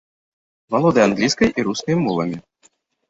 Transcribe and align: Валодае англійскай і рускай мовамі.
Валодае 0.75 1.05
англійскай 1.09 1.53
і 1.59 1.67
рускай 1.67 1.95
мовамі. 2.05 2.37